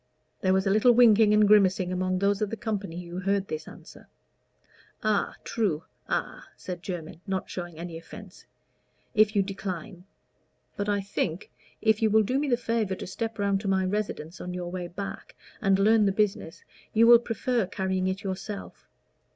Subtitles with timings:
[0.41, 3.67] There was a little winking and grimacing among those of the company who heard this
[3.67, 4.07] answer.
[5.03, 8.47] "A true a," said Jermyn, not showing any offence;
[9.13, 10.05] "if you decline.
[10.75, 11.51] But I think,
[11.83, 14.71] if you will do me the favor to step round to my residence on your
[14.71, 16.63] way back, and learn the business,
[16.95, 18.87] you will prefer carrying it yourself.